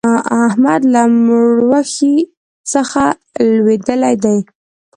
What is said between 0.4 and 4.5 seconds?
احمد له مړوښې څخه لوېدلی دی.